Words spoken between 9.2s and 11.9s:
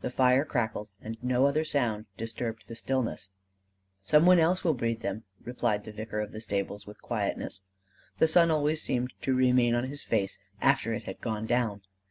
to remain on his face after it had gone down.